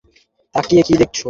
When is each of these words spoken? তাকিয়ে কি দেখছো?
তাকিয়ে 0.55 0.81
কি 0.81 0.93
দেখছো? 0.93 1.19